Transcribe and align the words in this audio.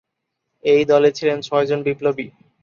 এই 0.63 0.83
দলে 0.85 1.09
ছিলেন 1.11 1.37
ছয়জন 1.41 1.79
বিপ্লবী। 1.83 2.27